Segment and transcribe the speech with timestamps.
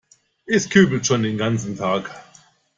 [0.47, 2.09] Es kübelt schon den ganzen Tag.